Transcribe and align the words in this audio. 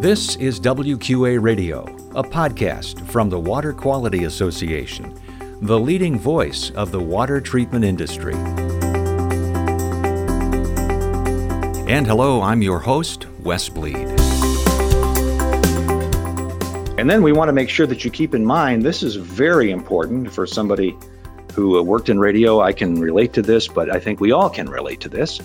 This 0.00 0.36
is 0.36 0.60
WQA 0.60 1.42
Radio, 1.42 1.82
a 2.14 2.22
podcast 2.22 3.04
from 3.08 3.28
the 3.28 3.40
Water 3.40 3.72
Quality 3.72 4.22
Association, 4.26 5.12
the 5.60 5.76
leading 5.76 6.16
voice 6.16 6.70
of 6.70 6.92
the 6.92 7.00
water 7.00 7.40
treatment 7.40 7.84
industry. 7.84 8.34
And 11.92 12.06
hello, 12.06 12.40
I'm 12.42 12.62
your 12.62 12.78
host, 12.78 13.26
Wes 13.40 13.68
Bleed. 13.68 13.96
And 16.96 17.10
then 17.10 17.20
we 17.20 17.32
want 17.32 17.48
to 17.48 17.52
make 17.52 17.68
sure 17.68 17.88
that 17.88 18.04
you 18.04 18.12
keep 18.12 18.36
in 18.36 18.44
mind 18.44 18.84
this 18.84 19.02
is 19.02 19.16
very 19.16 19.72
important 19.72 20.30
for 20.32 20.46
somebody 20.46 20.96
who 21.54 21.76
uh, 21.76 21.82
worked 21.82 22.08
in 22.08 22.20
radio. 22.20 22.60
I 22.60 22.72
can 22.72 23.00
relate 23.00 23.32
to 23.32 23.42
this, 23.42 23.66
but 23.66 23.90
I 23.90 23.98
think 23.98 24.20
we 24.20 24.30
all 24.30 24.48
can 24.48 24.68
relate 24.68 25.00
to 25.00 25.08
this 25.08 25.40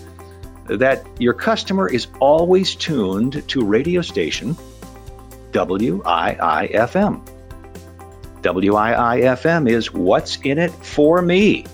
that 0.66 1.06
your 1.20 1.34
customer 1.34 1.90
is 1.90 2.08
always 2.20 2.76
tuned 2.76 3.48
to 3.48 3.66
radio 3.66 4.02
station 4.02 4.56
WIIFM. 5.52 7.30
WIIFM 8.42 9.70
is 9.70 9.94
what's 9.94 10.38
in 10.42 10.58
it 10.58 10.72
for 10.72 11.22
me. 11.22 11.66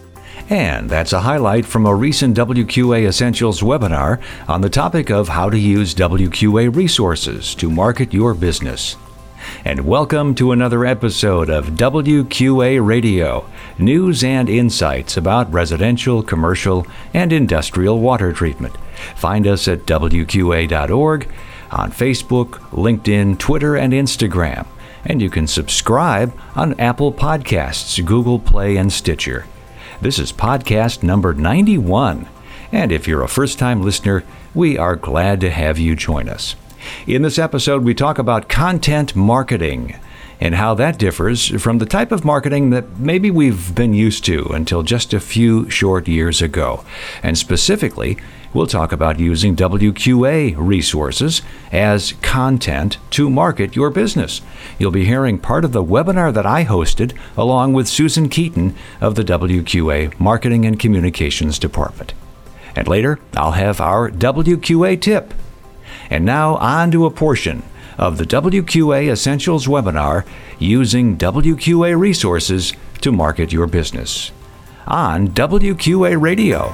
And 0.50 0.90
that's 0.90 1.14
a 1.14 1.20
highlight 1.20 1.66
from 1.66 1.86
a 1.86 1.94
recent 1.94 2.36
WQA 2.36 3.08
Essentials 3.08 3.62
webinar 3.62 4.22
on 4.48 4.62
the 4.62 4.70
topic 4.70 5.12
of 5.12 5.28
how 5.28 5.50
to 5.50 5.58
use 5.58 5.94
WQA 5.94 6.76
resources 6.76 7.54
to 7.56 7.70
market 7.70 8.14
your 8.14 8.34
business. 8.34 8.96
And 9.66 9.86
welcome 9.86 10.36
to 10.36 10.52
another 10.52 10.86
episode 10.86 11.50
of 11.50 11.72
WQA 11.72 12.86
Radio 12.86 13.50
news 13.78 14.24
and 14.24 14.50
insights 14.50 15.18
about 15.18 15.52
residential, 15.52 16.24
commercial, 16.24 16.86
and 17.14 17.34
industrial 17.34 18.00
water 18.00 18.34
treatment. 18.34 18.76
Find 19.16 19.46
us 19.46 19.68
at 19.68 19.86
WQA.org, 19.86 21.30
on 21.72 21.92
Facebook, 21.92 22.50
LinkedIn, 22.72 23.38
Twitter, 23.38 23.76
and 23.76 23.94
Instagram. 23.94 24.66
And 25.06 25.22
you 25.22 25.30
can 25.30 25.48
subscribe 25.48 26.38
on 26.56 26.80
Apple 26.80 27.14
Podcasts, 27.14 28.04
Google 28.04 28.40
Play, 28.40 28.76
and 28.76 28.92
Stitcher. 28.92 29.46
This 30.02 30.20
is 30.20 30.32
podcast 30.32 31.04
number 31.04 31.34
91. 31.34 32.28
And 32.72 32.92
if 32.92 33.08
you're 33.08 33.24
a 33.24 33.28
first 33.28 33.60
time 33.60 33.82
listener, 33.82 34.24
we 34.54 34.78
are 34.78 34.96
glad 34.96 35.42
to 35.42 35.50
have 35.50 35.80
you 35.80 35.96
join 35.96 36.30
us. 36.30 36.56
In 37.08 37.22
this 37.22 37.40
episode, 37.40 37.84
we 37.84 37.94
talk 37.94 38.20
about 38.20 38.50
content 38.50 39.16
marketing 39.16 39.96
and 40.42 40.56
how 40.56 40.74
that 40.76 40.98
differs 40.98 41.50
from 41.62 41.80
the 41.80 41.86
type 41.86 42.12
of 42.12 42.24
marketing 42.24 42.70
that 42.70 42.98
maybe 42.98 43.30
we've 43.30 43.76
been 43.76 43.94
used 43.94 44.24
to 44.26 44.46
until 44.54 44.84
just 44.84 45.14
a 45.14 45.20
few 45.20 45.70
short 45.70 46.08
years 46.08 46.42
ago. 46.42 46.86
And 47.22 47.38
specifically, 47.38 48.18
we'll 48.54 48.68
talk 48.68 48.92
about 48.92 49.20
using 49.20 49.56
WQA 49.56 50.56
resources 50.58 51.42
as 51.72 52.14
content 52.22 52.98
to 53.12 53.30
market 53.30 53.76
your 53.76 53.90
business. 53.90 54.42
You'll 54.78 54.92
be 54.92 55.06
hearing 55.06 55.40
part 55.40 55.66
of 55.66 55.74
the 55.74 55.84
webinar 55.84 56.34
that 56.34 56.46
I 56.46 56.64
hosted 56.64 57.16
along 57.38 57.74
with 57.74 57.88
Susan 57.88 58.30
Keaton 58.30 58.76
of 59.02 59.16
the 59.16 59.24
WQA 59.24 60.18
Marketing 60.20 60.66
and 60.66 60.80
Communications 60.80 61.60
Department. 61.60 62.14
And 62.76 62.88
later, 62.88 63.20
I'll 63.36 63.52
have 63.52 63.82
our 63.82 64.10
WQA 64.10 65.02
tip. 65.02 65.34
And 66.10 66.26
now, 66.26 66.56
on 66.56 66.92
to 66.92 67.06
a 67.06 67.12
portion 67.12 67.64
of 67.98 68.18
the 68.18 68.26
WQA 68.26 69.12
Essentials 69.12 69.68
webinar 69.68 70.26
using 70.58 71.18
WQA 71.18 72.00
resources 72.00 72.74
to 73.02 73.12
market 73.12 73.52
your 73.52 73.68
business 73.68 74.32
on 74.88 75.28
WQA 75.30 76.20
Radio. 76.20 76.70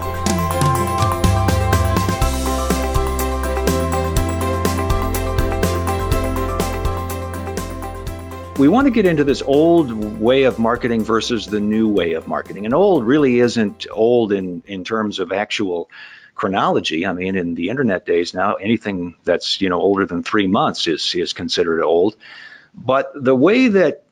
We 8.58 8.70
want 8.70 8.86
to 8.86 8.92
get 8.92 9.06
into 9.06 9.26
this 9.26 9.42
old 9.42 9.92
way 10.18 10.44
of 10.44 10.60
marketing 10.60 11.04
versus 11.04 11.48
the 11.48 11.60
new 11.60 11.90
way 11.90 12.14
of 12.14 12.26
marketing. 12.26 12.64
And 12.64 12.74
old 12.74 13.06
really 13.06 13.40
isn't 13.42 13.86
old 13.92 14.32
in, 14.32 14.64
in 14.66 14.86
terms 14.86 15.20
of 15.20 15.34
actual 15.34 15.90
chronology. 16.36 17.06
I 17.06 17.14
mean, 17.14 17.36
in 17.36 17.56
the 17.56 17.70
internet 17.70 18.06
days 18.06 18.34
now, 18.34 18.56
anything 18.56 19.16
that's 19.24 19.62
you 19.62 19.70
know 19.70 19.80
older 19.80 20.06
than 20.06 20.22
three 20.22 20.48
months 20.48 20.88
is 20.88 21.16
is 21.16 21.34
considered 21.34 21.82
old. 21.82 22.16
But 22.74 23.12
the 23.16 23.36
way 23.36 23.70
that 23.70 24.04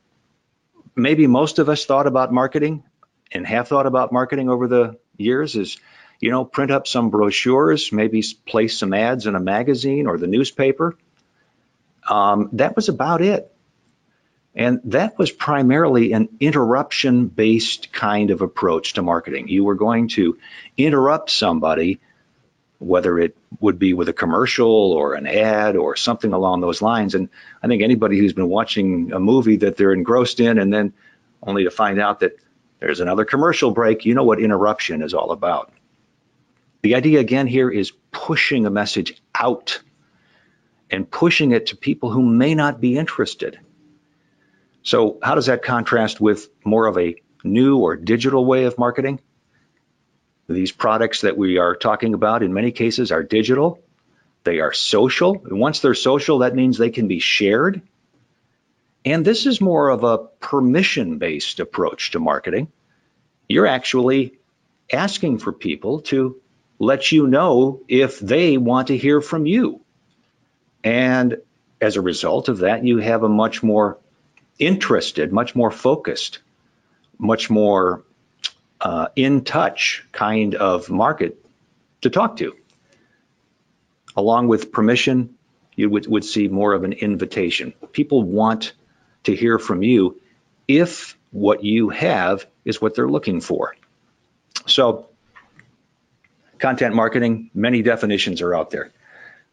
maybe 0.96 1.28
most 1.28 1.60
of 1.60 1.70
us 1.70 1.86
thought 1.86 2.08
about 2.08 2.32
marketing 2.32 2.84
and 3.32 3.46
have 3.46 3.68
thought 3.68 3.86
about 3.86 4.12
marketing 4.12 4.50
over 4.50 4.68
the 4.68 4.98
years 5.18 5.56
is, 5.56 5.78
you 6.20 6.32
know, 6.32 6.46
print 6.46 6.72
up 6.72 6.88
some 6.88 7.10
brochures, 7.10 7.92
maybe 7.92 8.24
place 8.46 8.78
some 8.78 8.94
ads 8.94 9.28
in 9.28 9.36
a 9.36 9.40
magazine 9.40 10.08
or 10.08 10.18
the 10.18 10.28
newspaper. 10.28 10.96
Um, 12.08 12.50
that 12.54 12.76
was 12.76 12.90
about 12.90 13.22
it. 13.22 13.50
And 14.56 14.82
that 14.86 15.18
was 15.18 15.32
primarily 15.32 16.14
an 16.14 16.30
interruption 16.40 17.28
based 17.28 17.92
kind 17.92 18.30
of 18.30 18.42
approach 18.42 18.94
to 18.94 19.02
marketing. 19.02 19.48
You 19.48 19.64
were 19.64 19.76
going 19.76 20.10
to 20.10 20.38
interrupt 20.78 21.32
somebody 21.32 22.00
whether 22.84 23.18
it 23.18 23.36
would 23.60 23.80
be 23.80 23.94
with 23.94 24.10
a 24.10 24.14
commercial 24.14 24.92
or 24.92 25.14
an 25.14 25.26
ad 25.26 25.76
or 25.76 25.96
something 25.96 26.34
along 26.34 26.62
those 26.62 26.82
lines. 26.82 27.16
And 27.16 27.30
I 27.62 27.68
think 27.68 27.82
anybody 27.82 28.18
who's 28.18 28.34
been 28.34 28.50
watching 28.50 29.12
a 29.14 29.20
movie 29.20 29.58
that 29.58 29.78
they're 29.78 29.94
engrossed 29.94 30.40
in 30.40 30.60
and 30.60 30.74
then 30.74 30.94
only 31.42 31.64
to 31.64 31.72
find 31.72 32.00
out 32.00 32.20
that 32.20 32.38
there's 32.80 33.00
another 33.00 33.26
commercial 33.26 33.72
break, 33.72 34.06
you 34.06 34.14
know 34.14 34.24
what 34.24 34.40
interruption 34.40 35.02
is 35.02 35.14
all 35.14 35.32
about. 35.32 35.72
The 36.82 36.96
idea 36.96 37.22
again 37.22 37.48
here 37.48 37.70
is 37.70 37.94
pushing 38.12 38.66
a 38.66 38.70
message 38.70 39.22
out 39.34 39.82
and 40.92 41.10
pushing 41.10 41.52
it 41.52 41.68
to 41.68 41.78
people 41.78 42.12
who 42.12 42.22
may 42.22 42.54
not 42.56 42.82
be 42.82 42.98
interested. 42.98 43.60
So, 44.84 45.18
how 45.24 45.36
does 45.36 45.46
that 45.46 45.64
contrast 45.64 46.20
with 46.20 46.50
more 46.66 46.88
of 46.88 46.98
a 46.98 47.16
new 47.44 47.78
or 47.78 47.96
digital 47.96 48.46
way 48.46 48.66
of 48.66 48.78
marketing? 48.78 49.22
These 50.48 50.72
products 50.72 51.22
that 51.22 51.38
we 51.38 51.58
are 51.58 51.76
talking 51.76 52.14
about 52.14 52.44
in 52.44 52.54
many 52.54 52.72
cases 52.72 53.12
are 53.12 53.24
digital, 53.24 53.80
they 54.44 54.60
are 54.60 54.74
social. 54.74 55.42
And 55.46 55.60
once 55.60 55.80
they're 55.80 55.94
social, 55.94 56.40
that 56.40 56.56
means 56.56 56.78
they 56.78 56.90
can 56.90 57.08
be 57.08 57.20
shared. 57.20 57.82
And 59.06 59.26
this 59.26 59.46
is 59.46 59.62
more 59.62 59.90
of 59.90 60.04
a 60.04 60.18
permission 60.18 61.18
based 61.18 61.60
approach 61.60 62.12
to 62.12 62.20
marketing. 62.20 62.72
You're 63.48 63.68
actually 63.68 64.38
asking 64.92 65.40
for 65.40 65.52
people 65.54 66.02
to 66.02 66.42
let 66.80 67.12
you 67.12 67.28
know 67.28 67.82
if 67.88 68.20
they 68.20 68.58
want 68.58 68.88
to 68.88 68.98
hear 68.98 69.22
from 69.22 69.46
you. 69.46 69.82
And 70.84 71.38
as 71.80 71.96
a 71.96 72.02
result 72.02 72.50
of 72.50 72.60
that, 72.60 72.86
you 72.86 72.98
have 72.98 73.24
a 73.24 73.30
much 73.30 73.64
more 73.64 73.98
interested, 74.60 75.32
much 75.32 75.56
more 75.56 75.72
focused, 75.72 76.40
much 77.18 77.50
more 77.50 78.04
uh, 78.84 79.08
in 79.16 79.46
touch 79.46 80.06
kind 80.12 80.56
of 80.56 80.90
market 80.90 81.44
to 82.02 82.10
talk 82.10 82.38
to. 82.38 82.56
Along 84.16 84.48
with 84.48 84.72
permission, 84.72 85.36
you 85.76 85.90
would, 85.90 86.06
would 86.06 86.26
see 86.26 86.50
more 86.50 86.74
of 86.74 86.84
an 86.84 86.94
invitation. 86.94 87.74
People 87.94 88.22
want 88.22 88.74
to 89.24 89.36
hear 89.36 89.58
from 89.58 89.82
you 89.82 90.22
if 90.68 91.18
what 91.32 91.64
you 91.64 91.90
have 91.90 92.46
is 92.66 92.82
what 92.82 92.94
they're 92.94 93.10
looking 93.10 93.40
for. 93.42 93.76
So, 94.68 95.08
content 96.60 96.94
marketing, 96.94 97.50
many 97.54 97.82
definitions 97.82 98.42
are 98.42 98.54
out 98.54 98.70
there. 98.70 98.92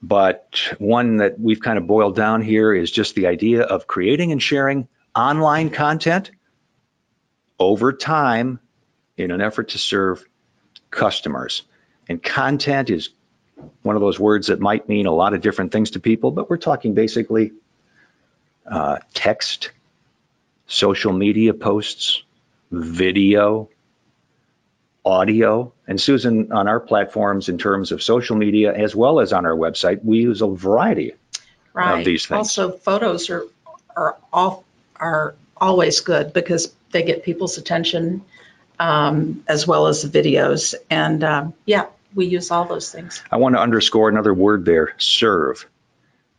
But 0.02 0.74
one 0.78 1.18
that 1.18 1.38
we've 1.38 1.60
kind 1.60 1.78
of 1.78 1.86
boiled 1.86 2.16
down 2.16 2.42
here 2.42 2.74
is 2.74 2.90
just 2.90 3.14
the 3.14 3.28
idea 3.28 3.62
of 3.62 3.86
creating 3.86 4.32
and 4.32 4.42
sharing 4.42 4.88
online 5.14 5.70
content 5.70 6.30
over 7.58 7.92
time 7.92 8.60
in 9.16 9.30
an 9.30 9.40
effort 9.40 9.70
to 9.70 9.78
serve 9.78 10.24
customers. 10.90 11.62
And 12.08 12.22
content 12.22 12.90
is 12.90 13.10
one 13.82 13.96
of 13.96 14.00
those 14.00 14.18
words 14.18 14.48
that 14.48 14.60
might 14.60 14.88
mean 14.88 15.06
a 15.06 15.12
lot 15.12 15.34
of 15.34 15.40
different 15.40 15.72
things 15.72 15.92
to 15.92 16.00
people, 16.00 16.30
but 16.30 16.48
we're 16.48 16.56
talking 16.56 16.94
basically 16.94 17.52
uh, 18.66 18.98
text, 19.14 19.70
social 20.66 21.12
media 21.12 21.54
posts, 21.54 22.22
video, 22.70 23.68
audio. 25.04 25.72
And 25.86 26.00
Susan, 26.00 26.52
on 26.52 26.68
our 26.68 26.80
platforms, 26.80 27.48
in 27.48 27.58
terms 27.58 27.92
of 27.92 28.02
social 28.02 28.36
media 28.36 28.72
as 28.72 28.94
well 28.94 29.20
as 29.20 29.32
on 29.32 29.46
our 29.46 29.56
website, 29.56 30.04
we 30.04 30.18
use 30.18 30.42
a 30.42 30.48
variety 30.48 31.14
right. 31.72 31.98
of 31.98 32.04
these 32.04 32.26
things. 32.26 32.36
Also, 32.36 32.72
photos 32.72 33.30
are 33.30 33.44
are 33.96 34.16
all 34.32 34.64
are 34.96 35.34
always 35.56 36.00
good 36.00 36.32
because 36.32 36.74
they 36.92 37.02
get 37.02 37.24
people's 37.24 37.58
attention 37.58 38.24
um, 38.80 39.44
as 39.46 39.66
well 39.66 39.86
as 39.86 40.02
the 40.02 40.08
videos. 40.08 40.74
And 40.88 41.22
um, 41.22 41.54
yeah, 41.66 41.86
we 42.14 42.26
use 42.26 42.50
all 42.50 42.64
those 42.64 42.90
things. 42.90 43.22
I 43.30 43.36
want 43.36 43.54
to 43.54 43.60
underscore 43.60 44.08
another 44.08 44.34
word 44.34 44.64
there 44.64 44.94
serve. 44.96 45.68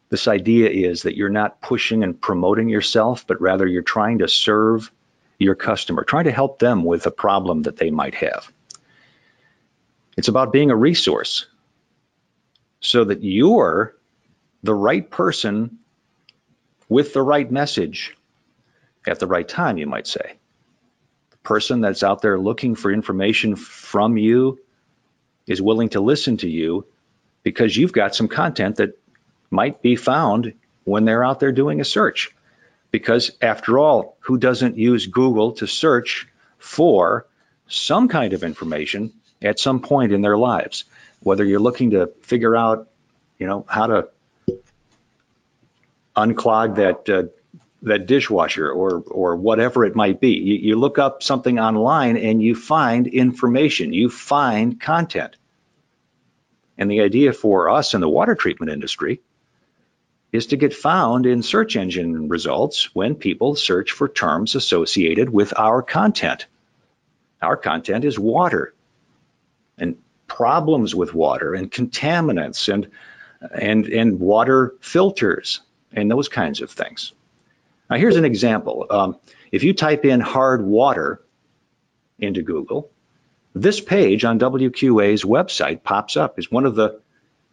This 0.10 0.28
idea 0.28 0.70
is 0.70 1.04
that 1.04 1.16
you're 1.16 1.30
not 1.30 1.62
pushing 1.62 2.04
and 2.04 2.20
promoting 2.20 2.68
yourself, 2.68 3.26
but 3.26 3.40
rather 3.40 3.66
you're 3.66 3.84
trying 3.84 4.18
to 4.20 4.28
serve 4.28 4.92
your 5.38 5.56
customer, 5.56 6.04
trying 6.04 6.26
to 6.26 6.32
help 6.32 6.60
them 6.60 6.84
with 6.84 7.06
a 7.06 7.12
problem 7.12 7.62
that 7.64 7.78
they 7.78 7.92
might 7.92 8.16
have. 8.16 8.52
It's 10.18 10.28
about 10.28 10.52
being 10.52 10.72
a 10.72 10.76
resource 10.76 11.46
so 12.82 13.06
that 13.06 13.24
you're 13.24 13.96
the 14.64 14.76
right 14.76 15.10
person 15.10 15.78
with 16.90 17.14
the 17.14 17.22
right 17.22 17.50
message 17.50 18.18
at 19.08 19.20
the 19.20 19.28
right 19.28 19.48
time, 19.48 19.78
you 19.78 19.88
might 19.88 20.08
say. 20.08 20.38
Person 21.44 21.82
that's 21.82 22.04
out 22.04 22.22
there 22.22 22.40
looking 22.40 22.76
for 22.76 22.92
information 22.92 23.56
from 23.56 24.18
you 24.18 24.60
is 25.48 25.62
willing 25.62 25.90
to 25.90 26.00
listen 26.00 26.38
to 26.38 26.50
you 26.50 26.86
because 27.44 27.76
you've 27.76 27.94
got 27.94 28.16
some 28.16 28.28
content 28.28 28.78
that 28.78 28.98
might 29.50 29.82
be 29.82 29.96
found 29.96 30.54
when 30.84 31.06
they're 31.06 31.24
out 31.24 31.40
there 31.40 31.52
doing 31.52 31.82
a 31.82 31.86
search. 31.86 32.36
Because 32.92 33.32
after 33.42 33.80
all, 33.80 34.18
who 34.22 34.38
doesn't 34.38 34.78
use 34.78 35.08
Google 35.08 35.54
to 35.54 35.68
search 35.68 36.28
for 36.58 37.26
some 37.68 38.08
kind 38.08 38.34
of 38.34 38.44
information 38.44 39.14
at 39.42 39.60
some 39.60 39.82
point 39.82 40.12
in 40.12 40.22
their 40.22 40.38
lives? 40.38 40.84
Whether 41.22 41.46
you're 41.46 41.60
looking 41.60 41.92
to 41.92 42.08
figure 42.22 42.56
out, 42.56 42.90
you 43.40 43.48
know, 43.48 43.66
how 43.68 43.88
to 43.88 44.10
unclog 46.16 46.76
that 46.76 47.10
uh, 47.10 47.24
that 47.84 48.06
dishwasher 48.06 48.70
or 48.70 49.04
or 49.08 49.36
whatever 49.36 49.86
it 49.86 49.96
might 49.96 50.20
be. 50.20 50.32
You, 50.32 50.56
you 50.56 50.76
look 50.76 51.00
up 51.00 51.24
something 51.24 51.60
online 51.60 52.18
and 52.18 52.42
you 52.42 52.56
find 52.56 53.08
information, 53.08 53.94
you 53.94 54.10
find 54.10 54.80
content. 54.80 55.36
And 56.78 56.90
the 56.90 57.02
idea 57.02 57.34
for 57.34 57.70
us 57.70 57.94
in 57.94 58.02
the 58.02 58.10
water 58.10 58.36
treatment 58.36 58.72
industry 58.72 59.22
is 60.32 60.48
to 60.48 60.58
get 60.58 60.74
found 60.74 61.26
in 61.26 61.44
search 61.44 61.76
engine 61.76 62.30
results 62.30 62.96
when 62.96 63.16
people 63.16 63.56
search 63.56 63.92
for 63.92 64.08
terms 64.08 64.56
associated 64.56 65.30
with 65.30 65.54
our 65.58 65.82
content. 65.82 66.46
Our 67.42 67.58
content 67.58 68.06
is 68.06 68.18
water 68.18 68.74
and 69.78 69.98
problems 70.28 70.96
with 70.96 71.14
water 71.14 71.54
and 71.54 71.70
contaminants 71.72 72.72
and 72.72 72.90
and 73.52 73.88
and 73.88 74.20
water 74.20 74.76
filters 74.80 75.62
and 75.92 76.10
those 76.10 76.30
kinds 76.30 76.62
of 76.62 76.70
things. 76.72 77.14
Now, 77.92 77.98
here's 77.98 78.16
an 78.16 78.24
example. 78.24 78.86
Um, 78.90 79.18
if 79.52 79.64
you 79.64 79.74
type 79.74 80.06
in 80.06 80.22
hard 80.22 80.66
water 80.66 81.22
into 82.20 82.42
Google, 82.42 82.90
this 83.54 83.82
page 83.82 84.24
on 84.24 84.40
WQA's 84.40 85.26
website 85.26 85.84
pops 85.84 86.16
up 86.16 86.40
is 86.40 86.50
one 86.50 86.66
of 86.66 86.76
the 86.76 87.02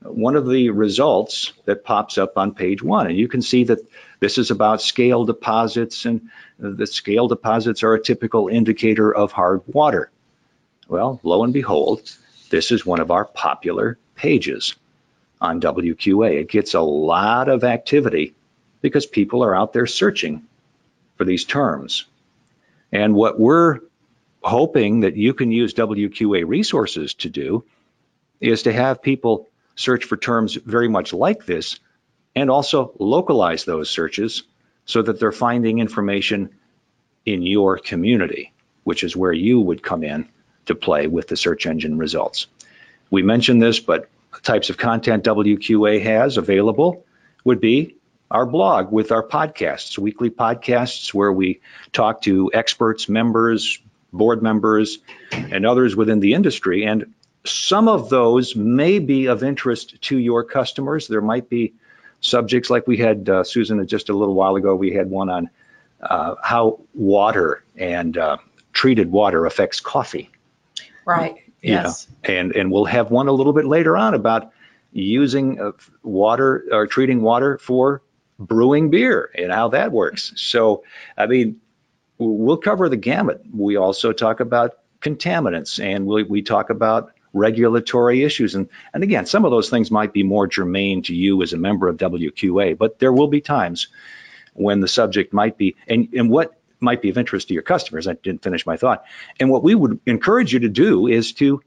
one 0.01 0.37
of 0.37 0.49
the 0.49 0.71
results 0.71 1.53
that 1.65 1.83
pops 1.83 2.19
up 2.19 2.39
on 2.39 2.55
page 2.55 2.81
one. 2.81 3.09
And 3.09 3.19
you 3.19 3.27
can 3.27 3.43
see 3.43 3.65
that 3.65 3.81
this 4.21 4.39
is 4.39 4.53
about 4.53 4.81
scale 4.81 5.25
deposits, 5.25 6.05
and 6.05 6.31
the 6.57 6.87
scale 6.87 7.27
deposits 7.27 7.83
are 7.83 7.95
a 7.95 8.01
typical 8.01 8.47
indicator 8.47 9.13
of 9.13 9.33
hard 9.33 9.63
water. 9.67 10.09
Well, 10.87 11.19
lo 11.25 11.43
and 11.43 11.53
behold, 11.53 12.17
this 12.49 12.71
is 12.71 12.87
one 12.87 13.01
of 13.01 13.11
our 13.11 13.25
popular 13.25 13.99
pages 14.15 14.77
on 15.41 15.61
WQA. 15.61 16.43
It 16.43 16.49
gets 16.49 16.75
a 16.75 16.81
lot 16.81 17.49
of 17.49 17.65
activity 17.65 18.37
because 18.81 19.07
people 19.07 19.45
are 19.45 19.55
out 19.55 19.73
there 19.73 19.87
searching 19.87 20.47
for 21.17 21.25
these 21.25 21.45
terms. 21.45 22.07
And 22.93 23.15
what 23.15 23.39
we're 23.39 23.81
hoping 24.43 25.01
that 25.01 25.17
you 25.17 25.35
can 25.35 25.51
use 25.51 25.75
WQA 25.75 26.47
resources 26.47 27.15
to 27.15 27.29
do 27.29 27.65
is 28.41 28.63
to 28.63 28.73
have 28.73 29.03
people 29.03 29.49
search 29.75 30.05
for 30.05 30.17
terms 30.17 30.55
very 30.55 30.89
much 30.89 31.13
like 31.13 31.45
this 31.45 31.81
and 32.35 32.51
also 32.51 32.93
localize 32.99 33.65
those 33.65 33.91
searches 33.91 34.45
so 34.85 35.03
that 35.03 35.21
they're 35.21 35.33
finding 35.33 35.81
information 35.81 36.51
in 37.27 37.43
your 37.43 37.79
community, 37.79 38.53
which 38.85 39.05
is 39.05 39.17
where 39.17 39.33
you 39.33 39.61
would 39.61 39.83
come 39.83 40.03
in 40.03 40.29
to 40.67 40.75
play 40.75 41.07
with 41.07 41.29
the 41.29 41.37
search 41.37 41.67
engine 41.67 41.99
results. 41.99 42.47
We 43.11 43.23
mentioned 43.23 43.61
this, 43.61 43.81
but 43.81 44.09
types 44.43 44.71
of 44.71 44.77
content 44.77 45.25
WQA 45.25 46.03
has 46.03 46.37
available 46.37 47.05
would 47.45 47.61
be 47.61 47.97
our 48.31 48.47
blog 48.47 48.93
with 48.93 49.13
our 49.13 49.23
podcasts, 49.23 49.99
weekly 49.99 50.31
podcasts 50.31 51.15
where 51.15 51.33
we 51.33 51.61
talk 51.93 52.23
to 52.23 52.51
experts, 52.53 53.09
members, 53.09 53.79
board 54.13 54.43
members, 54.43 54.99
and 55.33 55.67
others 55.67 55.97
within 55.97 56.21
the 56.21 56.35
industry. 56.35 56.85
And 56.85 57.15
some 57.45 57.89
of 57.89 58.11
those 58.11 58.55
may 58.55 58.99
be 58.99 59.27
of 59.27 59.43
interest 59.43 60.01
to 60.03 60.19
your 60.19 60.45
customers. 60.45 61.09
There 61.09 61.21
might 61.21 61.49
be 61.49 61.75
subjects 62.21 62.69
like 62.69 62.87
we 62.87 62.99
had, 62.99 63.29
uh, 63.29 63.45
Susan, 63.45 63.87
just 63.87 64.09
a 64.09 64.15
little 64.15 64.35
while 64.35 64.57
ago, 64.57 64.75
we 64.75 64.93
had 64.93 65.09
one 65.09 65.31
on 65.31 65.51
uh, 66.01 66.35
how 66.43 66.81
water 66.95 67.65
and 67.77 68.17
uh, 68.17 68.37
treated 68.73 69.11
water 69.11 69.47
affects 69.47 69.81
coffee. 69.81 70.31
Right. 71.05 71.37
Yes. 71.63 72.07
know, 72.09 72.35
and 72.35 72.53
and 72.55 72.71
we'll 72.71 72.85
have 72.85 73.11
one 73.11 73.27
a 73.27 73.33
little 73.33 73.53
bit 73.53 73.65
later 73.65 73.97
on 73.97 74.15
about 74.15 74.53
using 74.93 75.61
uh, 75.61 75.73
water 76.03 76.65
or 76.71 76.87
treating 76.87 77.21
water 77.21 77.59
for 77.59 78.03
brewing 78.39 78.91
beer 78.91 79.31
and 79.35 79.53
how 79.53 79.69
that 79.69 79.93
works. 79.93 80.33
So, 80.37 80.85
I 81.17 81.27
mean, 81.27 81.61
we'll 82.19 82.57
cover 82.57 82.89
the 82.89 82.97
gamut. 82.97 83.43
We 83.53 83.77
also 83.77 84.13
talk 84.13 84.41
about 84.41 84.79
contaminants 85.01 85.83
and 85.83 86.07
we, 86.07 86.23
we 86.25 86.43
talk 86.43 86.71
about 86.71 87.13
regulatory 87.33 88.23
issues. 88.25 88.55
And, 88.55 88.69
and 88.95 89.03
again, 89.03 89.27
some 89.27 89.45
of 89.45 89.51
those 89.51 89.71
things 89.71 89.91
might 89.91 90.13
be 90.13 90.23
more 90.23 90.47
germane 90.47 91.03
to 91.03 91.15
you 91.15 91.43
as 91.43 91.53
a 91.53 91.59
member 91.59 91.89
of 91.89 91.97
WQA, 91.97 92.77
but 92.79 92.99
there 92.99 93.13
will 93.13 93.29
be 93.29 93.41
times 93.41 93.89
when 94.55 94.81
the 94.81 94.89
subject 94.89 95.33
might 95.33 95.57
be, 95.57 95.77
and, 95.87 96.09
and 96.15 96.31
what 96.31 96.59
might 96.81 97.03
be 97.03 97.11
of 97.11 97.19
interest 97.19 97.49
to 97.49 97.55
your 97.55 97.63
customers. 97.63 98.07
I 98.07 98.15
didn't 98.15 98.43
finish 98.43 98.67
my 98.67 98.77
thought. 98.77 99.05
And 99.39 99.51
what 99.51 99.63
we 99.63 99.75
would 99.75 100.01
encourage 100.07 100.53
you 100.53 100.61
to 100.61 100.69
do 100.69 101.07
is 101.07 101.33
to 101.35 101.61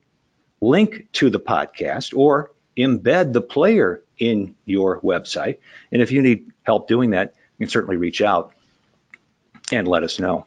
link 0.61 1.07
to 1.13 1.29
the 1.29 1.39
podcast 1.39 2.15
or 2.15 2.51
embed 2.77 3.33
the 3.33 3.41
player 3.41 4.03
in 4.21 4.55
your 4.65 5.01
website. 5.01 5.57
And 5.91 6.01
if 6.01 6.11
you 6.11 6.21
need 6.21 6.51
help 6.61 6.87
doing 6.87 7.09
that, 7.09 7.33
you 7.57 7.65
can 7.65 7.71
certainly 7.71 7.97
reach 7.97 8.21
out 8.21 8.53
and 9.71 9.87
let 9.87 10.03
us 10.03 10.19
know. 10.19 10.45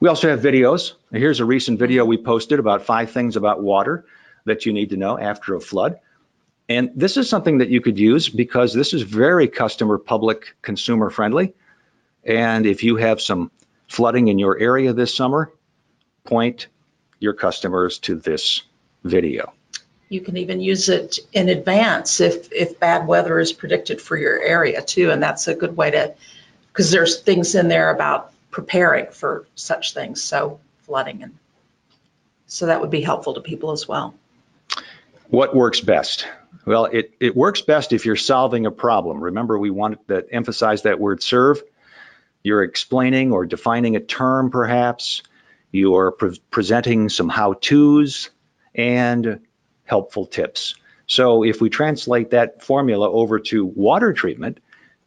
We 0.00 0.08
also 0.08 0.30
have 0.30 0.40
videos. 0.40 0.94
Here's 1.12 1.40
a 1.40 1.44
recent 1.44 1.78
video 1.78 2.06
we 2.06 2.16
posted 2.16 2.58
about 2.58 2.86
five 2.86 3.10
things 3.10 3.36
about 3.36 3.62
water 3.62 4.06
that 4.46 4.64
you 4.64 4.72
need 4.72 4.90
to 4.90 4.96
know 4.96 5.18
after 5.18 5.54
a 5.54 5.60
flood. 5.60 6.00
And 6.66 6.92
this 6.96 7.18
is 7.18 7.28
something 7.28 7.58
that 7.58 7.68
you 7.68 7.82
could 7.82 7.98
use 7.98 8.30
because 8.30 8.72
this 8.72 8.94
is 8.94 9.02
very 9.02 9.48
customer, 9.48 9.98
public, 9.98 10.56
consumer 10.62 11.10
friendly. 11.10 11.54
And 12.24 12.64
if 12.64 12.84
you 12.84 12.96
have 12.96 13.20
some 13.20 13.50
flooding 13.86 14.28
in 14.28 14.38
your 14.38 14.58
area 14.58 14.94
this 14.94 15.14
summer, 15.14 15.52
point 16.24 16.68
your 17.20 17.34
customers 17.34 17.98
to 18.00 18.14
this 18.14 18.62
video. 19.02 19.52
You 20.08 20.20
can 20.20 20.36
even 20.36 20.60
use 20.60 20.88
it 20.88 21.18
in 21.32 21.48
advance 21.48 22.20
if, 22.20 22.52
if 22.52 22.78
bad 22.78 23.06
weather 23.06 23.38
is 23.38 23.52
predicted 23.52 24.00
for 24.00 24.16
your 24.16 24.40
area 24.40 24.82
too. 24.82 25.10
And 25.10 25.22
that's 25.22 25.48
a 25.48 25.54
good 25.54 25.76
way 25.76 25.90
to, 25.90 26.14
because 26.68 26.90
there's 26.90 27.20
things 27.20 27.54
in 27.54 27.68
there 27.68 27.90
about 27.90 28.32
preparing 28.50 29.06
for 29.06 29.46
such 29.54 29.94
things. 29.94 30.22
So 30.22 30.60
flooding 30.82 31.22
and 31.22 31.38
so 32.46 32.66
that 32.66 32.80
would 32.80 32.90
be 32.90 33.00
helpful 33.00 33.34
to 33.34 33.40
people 33.40 33.72
as 33.72 33.88
well. 33.88 34.14
What 35.28 35.56
works 35.56 35.80
best? 35.80 36.28
Well, 36.66 36.84
it, 36.84 37.12
it 37.18 37.34
works 37.34 37.62
best 37.62 37.92
if 37.92 38.06
you're 38.06 38.16
solving 38.16 38.66
a 38.66 38.70
problem. 38.70 39.20
Remember, 39.20 39.58
we 39.58 39.70
want 39.70 40.06
to 40.08 40.24
emphasize 40.30 40.82
that 40.82 41.00
word 41.00 41.22
serve. 41.22 41.62
You're 42.42 42.62
explaining 42.62 43.32
or 43.32 43.46
defining 43.46 43.96
a 43.96 44.00
term, 44.00 44.50
perhaps. 44.50 45.22
You're 45.72 46.12
pre- 46.12 46.40
presenting 46.50 47.08
some 47.08 47.28
how 47.28 47.54
to's 47.54 48.30
and 48.74 49.40
helpful 49.84 50.26
tips. 50.26 50.74
So 51.06 51.44
if 51.44 51.60
we 51.60 51.70
translate 51.70 52.30
that 52.30 52.62
formula 52.62 53.10
over 53.10 53.38
to 53.40 53.64
water 53.64 54.12
treatment, 54.12 54.58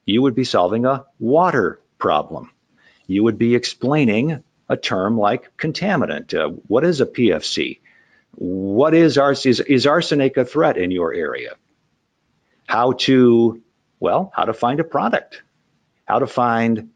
you 0.05 0.21
would 0.21 0.35
be 0.35 0.43
solving 0.43 0.85
a 0.85 1.05
water 1.19 1.79
problem. 1.97 2.51
You 3.07 3.23
would 3.23 3.37
be 3.37 3.55
explaining 3.55 4.43
a 4.69 4.77
term 4.77 5.17
like 5.17 5.57
contaminant. 5.57 6.33
Uh, 6.33 6.49
what 6.67 6.83
is 6.83 7.01
a 7.01 7.05
PFC? 7.05 7.79
What 8.35 8.93
is, 8.93 9.17
ars- 9.17 9.45
is, 9.45 9.59
is 9.59 9.87
arsenic 9.87 10.37
a 10.37 10.45
threat 10.45 10.77
in 10.77 10.91
your 10.91 11.13
area? 11.13 11.55
How 12.67 12.91
to, 12.91 13.61
well, 13.99 14.31
how 14.35 14.45
to 14.45 14.53
find 14.53 14.79
a 14.79 14.83
product, 14.83 15.41
how 16.05 16.19
to 16.19 16.27
find 16.27 16.89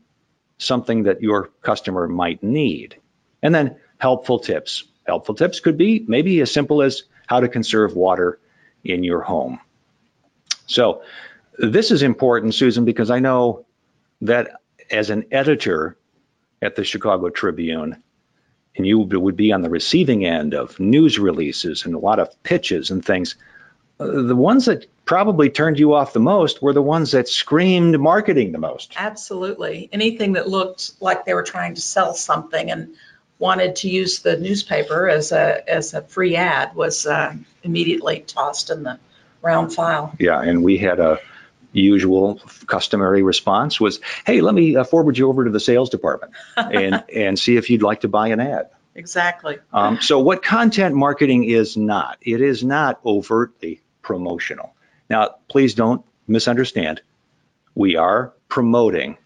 something 0.58 1.04
that 1.04 1.22
your 1.22 1.50
customer 1.62 2.08
might 2.08 2.44
need. 2.44 2.98
And 3.42 3.56
then 3.56 3.78
helpful 3.98 4.40
tips. 4.40 4.84
Helpful 5.06 5.34
tips 5.34 5.60
could 5.60 5.78
be 5.78 6.06
maybe 6.08 6.40
as 6.42 6.52
simple 6.52 6.84
as 6.84 7.04
how 7.28 7.40
to 7.40 7.48
conserve 7.48 7.96
water 7.96 8.40
in 8.84 9.04
your 9.04 9.22
home. 9.22 9.60
So 10.66 11.04
this 11.58 11.92
is 11.92 12.02
important, 12.02 12.56
Susan, 12.56 12.86
because 12.86 13.12
I 13.12 13.20
know 13.20 13.66
that 14.22 14.52
as 14.90 15.10
an 15.10 15.26
editor 15.32 15.98
at 16.62 16.76
the 16.76 16.84
Chicago 16.84 17.30
Tribune, 17.30 18.02
and 18.76 18.88
you 18.88 19.00
would 19.00 19.36
be 19.36 19.52
on 19.52 19.62
the 19.62 19.70
receiving 19.70 20.26
end 20.26 20.54
of 20.54 20.80
news 20.80 21.20
releases 21.20 21.86
and 21.86 21.94
a 21.94 22.00
lot 22.00 22.20
of 22.20 22.42
pitches 22.44 22.90
and 22.90 23.04
things, 23.04 23.36
uh, 24.00 24.06
the 24.06 24.36
ones 24.36 24.66
that 24.66 24.86
probably 25.06 25.50
turned 25.50 25.78
you 25.78 25.94
off 25.94 26.14
the 26.14 26.20
most 26.20 26.62
were 26.62 26.74
the 26.74 26.82
ones 26.82 27.12
that 27.12 27.28
screamed 27.28 28.00
marketing 28.00 28.52
the 28.52 28.58
most. 28.58 28.94
Absolutely. 28.96 29.90
Anything 29.92 30.34
that 30.34 30.48
looked 30.48 30.94
like 31.02 31.26
they 31.26 31.34
were 31.34 31.44
trying 31.44 31.76
to 31.76 31.82
sell 31.82 32.14
something 32.14 32.72
and 32.72 32.96
wanted 33.42 33.76
to 33.78 33.90
use 33.90 34.20
the 34.20 34.38
newspaper 34.38 35.10
as 35.10 35.32
a, 35.32 35.68
as 35.68 35.96
a 35.96 36.04
free 36.04 36.36
ad 36.36 36.76
was 36.76 37.08
uh, 37.08 37.36
immediately 37.64 38.20
tossed 38.20 38.70
in 38.70 38.84
the 38.84 39.00
round 39.42 39.74
file. 39.74 40.14
Yeah, 40.20 40.40
and 40.40 40.64
we 40.64 40.78
had 40.78 41.00
a 41.00 41.20
usual 41.74 42.40
customary 42.68 43.24
response 43.24 43.82
was, 43.82 44.00
"Hey, 44.26 44.42
let 44.42 44.54
me 44.54 44.76
uh, 44.76 44.84
forward 44.84 45.18
you 45.18 45.28
over 45.28 45.46
to 45.46 45.50
the 45.50 45.60
sales 45.60 45.90
department 45.90 46.34
and 46.56 47.04
and 47.14 47.40
see 47.40 47.58
if 47.58 47.70
you'd 47.70 47.82
like 47.82 48.02
to 48.02 48.08
buy 48.08 48.28
an 48.28 48.40
ad." 48.40 48.70
Exactly. 48.94 49.58
Um, 49.74 50.02
so, 50.02 50.20
what 50.20 50.44
content 50.44 50.94
marketing 50.94 51.46
is 51.46 51.76
not, 51.76 52.18
it 52.22 52.42
is 52.42 52.64
not 52.64 53.00
overtly 53.06 53.82
promotional. 54.02 54.76
Now, 55.10 55.36
please 55.50 55.74
don't 55.74 56.06
misunderstand. 56.28 57.02
We 57.74 57.96
are 57.96 58.34
promoting 58.50 59.18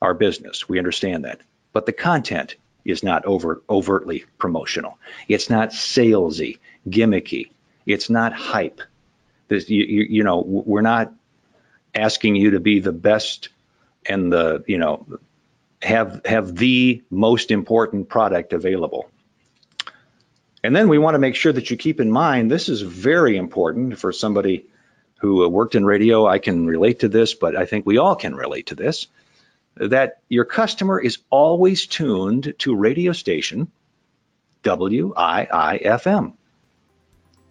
our 0.00 0.14
business. 0.14 0.68
We 0.68 0.78
understand 0.78 1.24
that, 1.24 1.40
but 1.72 1.86
the 1.86 1.92
content 1.92 2.54
is 2.84 3.02
not 3.02 3.24
over, 3.24 3.62
overtly 3.68 4.24
promotional. 4.38 4.98
It's 5.28 5.50
not 5.50 5.70
salesy, 5.70 6.58
gimmicky. 6.88 7.50
It's 7.86 8.10
not 8.10 8.32
hype. 8.32 8.80
This, 9.48 9.68
you, 9.68 9.84
you, 9.84 10.06
you 10.08 10.24
know, 10.24 10.40
we're 10.40 10.80
not 10.80 11.12
asking 11.94 12.36
you 12.36 12.52
to 12.52 12.60
be 12.60 12.80
the 12.80 12.92
best 12.92 13.48
and 14.06 14.32
the 14.32 14.64
you 14.66 14.78
know 14.78 15.06
have 15.82 16.20
have 16.24 16.54
the 16.56 17.02
most 17.10 17.50
important 17.50 18.08
product 18.08 18.52
available. 18.52 19.10
And 20.62 20.76
then 20.76 20.88
we 20.88 20.98
want 20.98 21.14
to 21.14 21.18
make 21.18 21.36
sure 21.36 21.52
that 21.52 21.70
you 21.70 21.76
keep 21.76 22.00
in 22.00 22.10
mind 22.10 22.50
this 22.50 22.68
is 22.68 22.82
very 22.82 23.36
important 23.36 23.98
for 23.98 24.12
somebody 24.12 24.66
who 25.20 25.44
uh, 25.44 25.48
worked 25.48 25.74
in 25.74 25.86
radio. 25.86 26.26
I 26.26 26.38
can 26.38 26.66
relate 26.66 27.00
to 27.00 27.08
this, 27.08 27.34
but 27.34 27.56
I 27.56 27.64
think 27.64 27.86
we 27.86 27.96
all 27.96 28.14
can 28.14 28.34
relate 28.34 28.66
to 28.66 28.74
this. 28.74 29.06
That 29.80 30.20
your 30.28 30.44
customer 30.44 31.00
is 31.00 31.18
always 31.30 31.86
tuned 31.86 32.54
to 32.58 32.74
radio 32.74 33.12
station 33.12 33.70
WIIFM. 34.62 36.34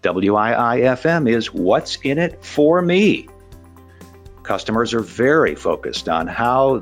WIIFM 0.04 1.30
is 1.30 1.54
what's 1.54 1.98
in 1.98 2.18
it 2.20 2.46
for 2.46 2.82
me 2.82 3.28
customers 4.50 4.96
are 4.96 5.02
very 5.02 5.54
focused 5.54 6.10
on 6.10 6.26
how 6.26 6.82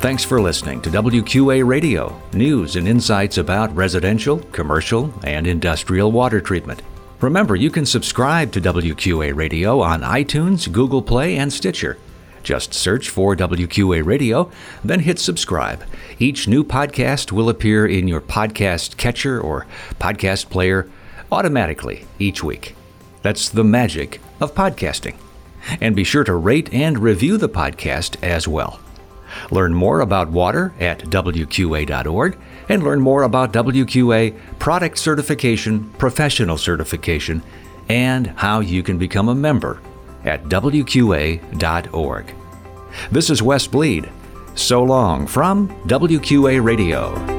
Thanks 0.00 0.24
for 0.24 0.40
listening 0.40 0.80
to 0.82 0.90
WQA 0.90 1.66
Radio, 1.66 2.22
news 2.32 2.76
and 2.76 2.86
insights 2.86 3.36
about 3.36 3.74
residential, 3.74 4.38
commercial, 4.52 5.12
and 5.24 5.44
industrial 5.46 6.12
water 6.12 6.40
treatment. 6.40 6.82
Remember, 7.20 7.56
you 7.56 7.68
can 7.68 7.84
subscribe 7.84 8.52
to 8.52 8.60
WQA 8.60 9.34
Radio 9.34 9.80
on 9.80 10.02
iTunes, 10.02 10.70
Google 10.70 11.02
Play, 11.02 11.36
and 11.36 11.52
Stitcher. 11.52 11.98
Just 12.44 12.72
search 12.72 13.10
for 13.10 13.34
WQA 13.34 14.06
Radio, 14.06 14.52
then 14.84 15.00
hit 15.00 15.18
subscribe. 15.18 15.82
Each 16.20 16.46
new 16.46 16.62
podcast 16.62 17.32
will 17.32 17.48
appear 17.48 17.84
in 17.84 18.06
your 18.06 18.20
podcast 18.20 18.96
catcher 18.96 19.40
or 19.40 19.66
podcast 19.98 20.48
player 20.48 20.88
automatically 21.32 22.06
each 22.20 22.44
week. 22.44 22.76
That's 23.22 23.48
the 23.48 23.64
magic 23.64 24.20
of 24.40 24.54
podcasting. 24.54 25.16
And 25.80 25.96
be 25.96 26.04
sure 26.04 26.24
to 26.24 26.34
rate 26.34 26.72
and 26.72 26.98
review 26.98 27.36
the 27.36 27.48
podcast 27.48 28.22
as 28.22 28.46
well. 28.46 28.80
Learn 29.50 29.74
more 29.74 30.00
about 30.00 30.30
water 30.30 30.72
at 30.80 31.00
WQA.org 31.00 32.38
and 32.68 32.82
learn 32.82 33.00
more 33.00 33.22
about 33.22 33.52
WQA 33.52 34.38
product 34.58 34.98
certification, 34.98 35.90
professional 35.98 36.56
certification, 36.56 37.42
and 37.88 38.28
how 38.28 38.60
you 38.60 38.82
can 38.82 38.98
become 38.98 39.28
a 39.28 39.34
member 39.34 39.80
at 40.24 40.44
WQA.org. 40.44 42.34
This 43.10 43.30
is 43.30 43.42
Wes 43.42 43.66
Bleed. 43.66 44.08
So 44.54 44.82
long 44.82 45.26
from 45.26 45.68
WQA 45.86 46.62
Radio. 46.62 47.37